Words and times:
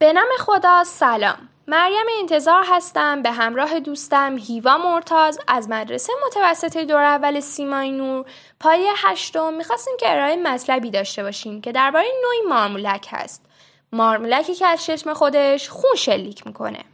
به 0.00 0.12
نام 0.12 0.28
خدا 0.38 0.84
سلام. 0.84 1.48
مریم 1.66 2.06
انتظار 2.18 2.64
هستم 2.68 3.22
به 3.22 3.30
همراه 3.30 3.80
دوستم 3.80 4.36
هیوا 4.38 4.78
مرتاز 4.78 5.38
از 5.48 5.68
مدرسه 5.68 6.12
متوسطه 6.26 6.84
دور 6.84 7.02
اول 7.02 7.40
سیمای 7.40 7.90
نور 7.90 8.26
پایه 8.60 8.92
هشتم. 8.96 9.54
می‌خواستیم 9.54 9.94
که 10.00 10.12
ارائه 10.12 10.36
مطلبی 10.36 10.90
داشته 10.90 11.22
باشیم 11.22 11.60
که 11.60 11.72
درباره 11.72 12.06
نوعی 12.24 12.40
مارمولک 12.48 13.06
هست. 13.10 13.46
مارمولکی 13.92 14.54
که 14.54 14.66
از 14.66 14.84
چشم 14.84 15.14
خودش 15.14 15.68
خون 15.68 15.94
شلیک 15.96 16.46
می‌کنه. 16.46 16.84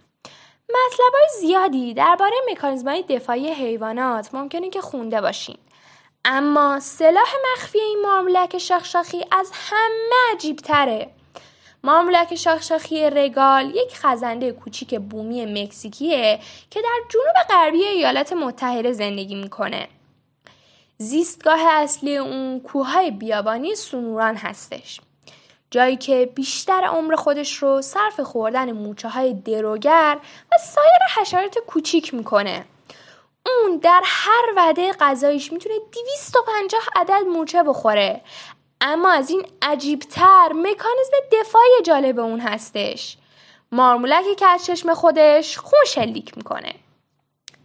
مطلبای 0.68 1.29
زیادی 1.41 1.95
درباره 1.95 2.36
مکانیزمهای 2.50 3.02
دفاعی 3.02 3.48
حیوانات 3.52 4.34
ممکنه 4.34 4.71
که 4.71 4.80
خونده 4.80 5.21
باشین. 5.21 5.59
اما 6.25 6.80
سلاح 6.80 7.32
مخفی 7.52 7.80
این 7.80 8.02
مارمولک 8.02 8.59
شاخشاخی 8.59 9.25
از 9.32 9.50
همه 9.52 10.34
عجیب 10.34 10.61
تره 11.85 11.93
مارمولک 11.93 12.35
شاخشاخی 12.35 13.11
رگال 13.11 13.71
یک 13.75 13.97
خزنده 13.97 14.52
کوچیک 14.52 15.01
بومی 15.01 15.47
مکزیکیه 15.47 16.38
که 16.70 16.83
در 16.83 17.01
جنوب 17.09 17.34
غربی 17.48 17.84
ایالات 17.84 18.33
متحده 18.33 18.93
زندگی 18.93 19.34
می‌کنه. 19.34 19.88
زیستگاه 20.98 21.60
اصلی 21.60 22.16
اون 22.16 22.60
کوههای 22.60 23.10
بیابانی 23.10 23.74
سنوران 23.74 24.37
هستش. 24.37 25.01
جایی 25.70 25.97
که 25.97 26.33
بیشتر 26.34 26.84
عمر 26.84 27.16
خودش 27.16 27.57
رو 27.57 27.83
صرف 27.83 28.21
خوردن 28.21 28.73
موچه 28.73 29.09
های 29.09 29.35
دروگر 29.35 30.19
و 30.52 30.57
سایر 30.59 31.21
حشرات 31.21 31.59
کوچیک 31.59 32.15
می‌کنه. 32.15 32.65
اون 33.46 33.77
در 33.77 34.02
هر 34.05 34.52
وعده 34.57 34.93
غذایش 34.93 35.52
می‌تونه 35.52 35.74
250 35.93 36.82
عدد 36.96 37.27
مورچه 37.27 37.62
بخوره 37.62 38.21
اما 38.87 39.11
از 39.11 39.30
این 39.30 39.47
عجیبتر 39.62 40.48
مکانیزم 40.48 41.16
دفاعی 41.33 41.83
جالب 41.84 42.19
اون 42.19 42.41
هستش. 42.41 43.16
مارمولکی 43.73 44.34
که 44.34 44.47
از 44.47 44.66
چشم 44.66 44.95
خودش 44.95 45.59
خون 45.59 45.80
شلیک 45.87 46.37
می‌کنه. 46.37 46.74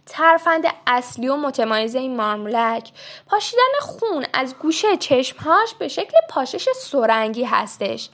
ترفند 0.06 0.64
اصلی 0.86 1.28
و 1.28 1.36
متمایز 1.36 1.94
این 1.94 2.16
مارمولک 2.16 2.90
پاشیدن 3.26 3.60
خون 3.80 4.26
از 4.32 4.54
گوشه 4.54 4.96
چشمهاش 4.96 5.74
به 5.74 5.88
شکل 5.88 6.16
پاشش 6.30 6.68
سرنگی 6.76 7.44
هستش. 7.44 8.08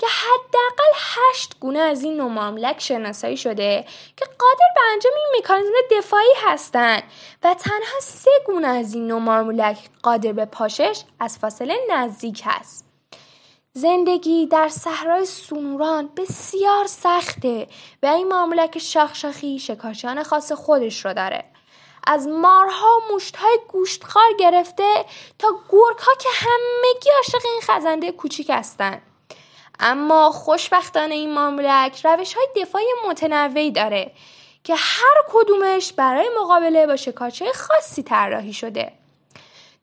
که 0.00 0.06
حداقل 0.06 0.92
هشت 0.96 1.56
گونه 1.60 1.78
از 1.78 2.02
این 2.02 2.16
نوع 2.16 2.78
شناسایی 2.78 3.36
شده 3.36 3.84
که 4.16 4.24
قادر 4.24 4.66
به 4.74 4.80
انجام 4.92 5.12
این 5.16 5.40
مکانیزم 5.40 5.72
دفاعی 5.90 6.34
هستند 6.44 7.02
و 7.42 7.54
تنها 7.54 8.00
سه 8.00 8.30
گونه 8.46 8.68
از 8.68 8.94
این 8.94 9.06
نوع 9.06 9.74
قادر 10.02 10.32
به 10.32 10.44
پاشش 10.44 11.02
از 11.20 11.38
فاصله 11.38 11.76
نزدیک 11.90 12.42
هست. 12.44 12.86
زندگی 13.72 14.46
در 14.46 14.68
صحرای 14.68 15.26
سونوران 15.26 16.10
بسیار 16.16 16.86
سخته 16.86 17.66
و 18.02 18.06
این 18.06 18.28
مارمولک 18.28 18.78
شاخشاخی 18.78 19.58
شکارچیان 19.58 20.22
خاص 20.22 20.52
خودش 20.52 21.04
رو 21.04 21.14
داره. 21.14 21.44
از 22.06 22.28
مارها 22.28 22.98
و 22.98 23.12
موشتهای 23.12 23.58
گوشتخوار 23.68 24.32
گرفته 24.38 25.04
تا 25.38 25.48
گرگ 25.68 25.96
که 26.20 26.28
همگی 26.32 27.10
عاشق 27.16 27.42
این 27.44 27.60
خزنده 27.62 28.12
کوچیک 28.12 28.50
هستند. 28.50 29.09
اما 29.80 30.30
خوشبختانه 30.30 31.14
این 31.14 31.34
ماملک 31.34 32.06
روش 32.06 32.34
های 32.34 32.46
دفاعی 32.56 32.86
متنوعی 33.08 33.70
داره 33.70 34.12
که 34.64 34.74
هر 34.74 35.24
کدومش 35.28 35.92
برای 35.92 36.30
مقابله 36.40 36.86
با 36.86 36.96
شکارچه 36.96 37.52
خاصی 37.52 38.02
طراحی 38.02 38.52
شده. 38.52 38.92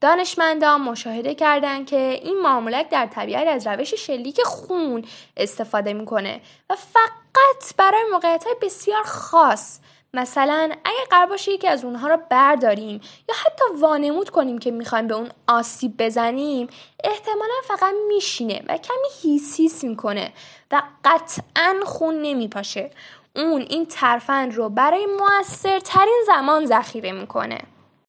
دانشمندان 0.01 0.81
مشاهده 0.81 1.35
کردند 1.35 1.87
که 1.87 2.19
این 2.23 2.41
معاملک 2.41 2.89
در 2.89 3.05
طبیعت 3.05 3.47
از 3.47 3.67
روش 3.67 3.93
شلیک 3.93 4.41
خون 4.41 5.05
استفاده 5.37 5.93
می‌کنه 5.93 6.41
و 6.69 6.75
فقط 6.75 7.75
برای 7.77 8.03
موقعیت 8.11 8.43
های 8.43 8.55
بسیار 8.61 9.03
خاص 9.03 9.79
مثلا 10.17 10.71
اگه 10.85 10.97
قرار 11.09 11.25
باشه 11.25 11.51
یکی 11.51 11.67
از 11.67 11.85
اونها 11.85 12.07
رو 12.07 12.17
برداریم 12.29 13.01
یا 13.29 13.35
حتی 13.45 13.63
وانمود 13.79 14.29
کنیم 14.29 14.57
که 14.57 14.71
می‌خوایم 14.71 15.07
به 15.07 15.15
اون 15.15 15.29
آسیب 15.47 16.03
بزنیم 16.03 16.67
احتمالا 17.03 17.53
فقط 17.67 17.93
میشینه 18.07 18.63
و 18.67 18.77
کمی 18.77 19.07
هیس 19.21 19.57
هیس 19.57 19.83
می‌کنه 19.83 20.33
و 20.71 20.81
قطعا 21.05 21.75
خون 21.85 22.21
نمیپاشه. 22.21 22.91
اون 23.35 23.61
این 23.61 23.85
ترفند 23.85 24.55
رو 24.55 24.69
برای 24.69 25.05
موثرترین 25.05 26.23
زمان 26.27 26.65
ذخیره 26.65 27.11
می‌کنه. 27.11 27.59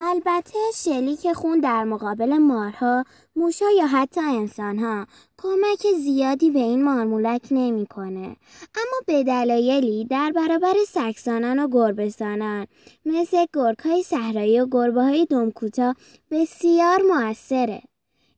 البته 0.01 0.59
شلیک 0.75 1.33
خون 1.33 1.61
در 1.61 1.85
مقابل 1.85 2.37
مارها، 2.37 3.05
موشا 3.37 3.71
یا 3.79 3.87
حتی 3.87 4.21
انسانها 4.21 5.07
کمک 5.39 5.87
زیادی 5.99 6.51
به 6.51 6.59
این 6.59 6.85
مارمولک 6.85 7.43
نمی‌کنه. 7.51 8.37
اما 8.75 9.01
به 9.07 9.25
دلایلی 9.25 10.05
در 10.05 10.33
برابر 10.33 10.75
سکسانان 10.89 11.59
و 11.59 11.69
گربسانان 11.69 12.67
مثل 13.05 13.47
گرگ 13.55 14.03
صحرایی 14.05 14.61
و 14.61 14.67
گربه 14.71 15.03
های 15.03 15.27
دمکوتا 15.27 15.95
بسیار 16.31 17.03
موثره. 17.03 17.83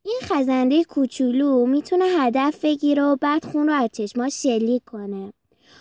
این 0.02 0.20
خزنده 0.22 0.84
کوچولو 0.84 1.66
می‌تونه 1.66 2.04
هدف 2.04 2.64
بگیره 2.64 3.02
و 3.02 3.16
بعد 3.16 3.44
خون 3.44 3.66
رو 3.66 3.74
از 3.74 3.88
چشماش 3.92 4.42
شلیک 4.42 4.84
کنه. 4.84 5.32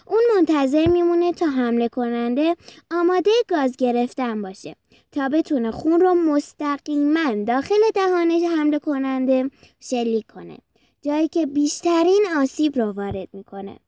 اون 0.09 0.22
منتظر 0.36 0.88
میمونه 0.88 1.34
تا 1.34 1.46
حمله 1.46 1.90
کننده 1.90 2.56
آماده 2.92 3.31
گاز 3.47 3.78
گرفتن 3.78 4.42
باشه 4.42 4.75
تا 5.12 5.30
بتونه 5.30 5.72
خون 5.72 6.02
رو 6.02 6.14
مستقیما 6.14 7.44
داخل 7.47 7.75
دهانش 7.96 8.44
حمله 8.44 8.80
کننده 8.80 9.50
شلیک 9.80 10.28
کنه. 10.28 10.58
جایی 11.02 11.28
که 11.28 11.46
بیشترین 11.46 12.25
آسیب 12.38 12.80
رو 12.80 12.92
وارد 12.92 13.28
می‌کنه. 13.34 13.80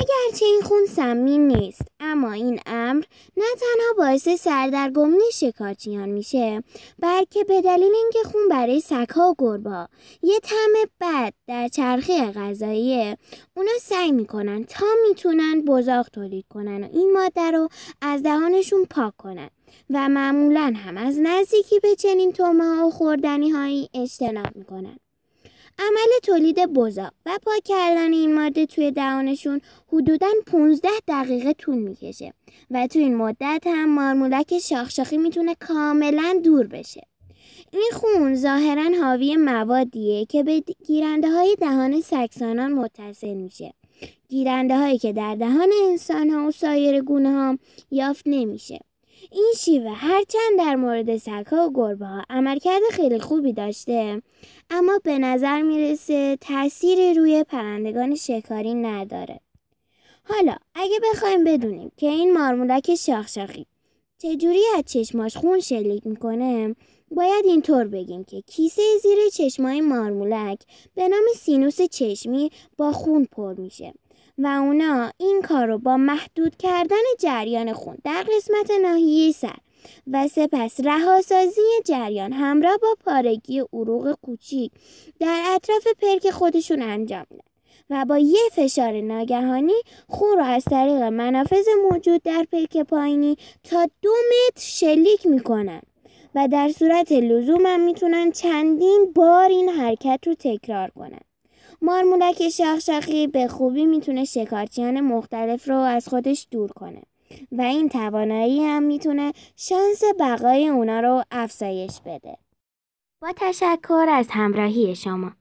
اگرچه 0.00 0.46
این 0.46 0.60
خون 0.60 0.86
سمین 0.86 1.48
نیست 1.48 1.82
اما 2.00 2.32
این 2.32 2.60
امر 2.66 3.04
نه 3.36 3.44
تنها 3.60 3.92
باعث 3.98 4.28
سردرگمی 4.28 5.32
شکارچیان 5.32 6.08
میشه 6.08 6.62
بلکه 6.98 7.44
به 7.44 7.62
دلیل 7.62 7.94
اینکه 7.94 8.18
خون 8.32 8.48
برای 8.50 8.80
سگها 8.80 9.30
و 9.30 9.34
گربا 9.38 9.88
یه 10.22 10.40
طعم 10.40 10.72
بد 11.00 11.32
در 11.46 11.68
چرخه 11.68 12.32
غذایی 12.32 13.16
اونا 13.56 13.78
سعی 13.80 14.12
می‌کنن 14.12 14.64
تا 14.64 14.86
می‌تونن 15.08 15.62
بزاق 15.64 16.08
تولید 16.08 16.44
کنن 16.48 16.84
و 16.84 16.88
این 16.92 17.12
ماده 17.12 17.50
رو 17.50 17.68
از 18.00 18.22
دهانشون 18.22 18.84
پاک 18.84 19.16
کنن 19.16 19.50
و 19.90 20.08
معمولا 20.08 20.74
هم 20.76 20.96
از 20.96 21.18
نزدیکی 21.20 21.80
به 21.80 21.94
چنین 21.94 22.32
تومه 22.32 22.64
ها 22.64 22.86
و 22.86 22.90
خوردنی 22.90 23.50
هایی 23.50 23.88
اجتناب 23.94 24.56
می‌کنن. 24.56 24.96
عمل 25.80 26.18
تولید 26.22 26.66
بزاق 26.66 27.12
و 27.26 27.38
پاک 27.42 27.62
کردن 27.64 28.12
این 28.12 28.34
ماده 28.34 28.66
توی 28.66 28.90
دهانشون 28.90 29.60
حدوداً 29.92 30.28
15 30.46 30.88
دقیقه 31.08 31.52
طول 31.52 31.78
می‌کشه 31.78 32.32
و 32.70 32.86
توی 32.86 33.02
این 33.02 33.16
مدت 33.16 33.62
هم 33.66 33.94
مارمولک 33.94 34.58
شاخشاخی 34.58 35.18
می‌تونه 35.18 35.54
کاملا 35.54 36.40
دور 36.44 36.66
بشه. 36.66 37.02
این 37.72 37.90
خون 37.92 38.34
ظاهرا 38.34 38.90
حاوی 39.02 39.36
موادیه 39.36 40.24
که 40.24 40.42
به 40.42 40.62
گیرنده 40.86 41.30
های 41.30 41.56
دهان 41.60 42.00
سکسانان 42.00 42.72
متصل 42.72 43.34
میشه. 43.34 43.74
گیرنده 44.28 44.76
هایی 44.76 44.98
که 44.98 45.12
در 45.12 45.34
دهان 45.34 45.70
انسان 45.88 46.30
ها 46.30 46.46
و 46.46 46.50
سایر 46.50 47.00
گونه 47.02 47.30
ها 47.30 47.58
یافت 47.90 48.22
نمیشه. 48.26 48.78
این 49.32 49.52
شیوه 49.56 49.90
هرچند 49.90 50.58
در 50.58 50.76
مورد 50.76 51.16
سگها 51.16 51.66
و 51.66 51.72
گربه 51.74 52.06
ها 52.06 52.22
عملکرد 52.30 52.82
خیلی 52.92 53.18
خوبی 53.18 53.52
داشته 53.52 54.22
اما 54.70 55.00
به 55.04 55.18
نظر 55.18 55.62
می‌رسه 55.62 56.36
تأثیری 56.40 57.14
روی 57.14 57.44
پرندگان 57.44 58.14
شکاری 58.14 58.74
نداره. 58.74 59.40
حالا 60.24 60.54
اگه 60.74 61.00
بخوایم 61.12 61.44
بدونیم 61.44 61.92
که 61.96 62.06
این 62.06 62.32
مارمولک 62.32 62.94
شاخشاخی 62.94 63.66
چجوری 64.18 64.62
از 64.76 64.84
چشماش 64.84 65.36
خون 65.36 65.60
شلیک 65.60 66.06
می‌کنه 66.06 66.76
باید 67.10 67.44
اینطور 67.44 67.84
بگیم 67.84 68.24
که 68.24 68.40
کیسه 68.40 68.82
زیر 69.02 69.18
چشمای 69.32 69.80
مارمولک 69.80 70.58
به 70.94 71.08
نام 71.08 71.22
سینوس 71.36 71.82
چشمی 71.82 72.50
با 72.76 72.92
خون 72.92 73.24
پر 73.24 73.54
میشه 73.54 73.92
و 74.42 74.46
اونا 74.46 75.10
این 75.18 75.42
کار 75.42 75.66
رو 75.66 75.78
با 75.78 75.96
محدود 75.96 76.56
کردن 76.56 76.96
جریان 77.18 77.72
خون 77.72 77.96
در 78.04 78.22
قسمت 78.36 78.70
ناحیه 78.82 79.32
سر 79.32 79.56
و 80.12 80.28
سپس 80.28 80.80
رهاسازی 80.84 81.60
جریان 81.84 82.32
همراه 82.32 82.76
با 82.76 82.96
پارگی 83.04 83.60
عروق 83.72 84.14
کوچیک 84.22 84.72
در 85.20 85.42
اطراف 85.54 85.86
پرک 86.02 86.30
خودشون 86.30 86.82
انجام 86.82 87.26
میدن 87.30 87.44
و 87.90 88.04
با 88.04 88.18
یه 88.18 88.40
فشار 88.52 89.00
ناگهانی 89.00 89.82
خون 90.08 90.38
رو 90.38 90.44
از 90.44 90.64
طریق 90.64 91.02
منافذ 91.02 91.66
موجود 91.90 92.22
در 92.22 92.46
پلک 92.52 92.76
پایینی 92.76 93.36
تا 93.64 93.86
دو 94.02 94.10
متر 94.10 94.60
شلیک 94.60 95.26
می‌کنن 95.26 95.80
و 96.34 96.48
در 96.48 96.68
صورت 96.68 97.12
لزوم 97.12 97.66
هم 97.66 97.80
می‌تونن 97.80 98.32
چندین 98.32 99.12
بار 99.14 99.48
این 99.48 99.68
حرکت 99.68 100.20
رو 100.26 100.34
تکرار 100.34 100.90
کنن. 100.90 101.29
مارمولک 101.82 102.48
شاخشاخی 102.48 103.26
به 103.26 103.48
خوبی 103.48 103.86
می‌تونه 103.86 104.24
شکارچیان 104.24 105.00
مختلف 105.00 105.68
رو 105.68 105.76
از 105.76 106.08
خودش 106.08 106.46
دور 106.50 106.72
کنه 106.72 107.02
و 107.52 107.62
این 107.62 107.88
توانایی 107.88 108.64
هم 108.64 108.82
می‌تونه 108.82 109.32
شانس 109.56 110.02
بقای 110.20 110.68
اونا 110.68 111.00
رو 111.00 111.24
افزایش 111.30 112.00
بده. 112.06 112.36
با 113.22 113.32
تشکر 113.36 114.06
از 114.08 114.26
همراهی 114.30 114.94
شما 114.94 115.32